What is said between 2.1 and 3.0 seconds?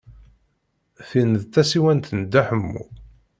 n Dda Ḥemmu.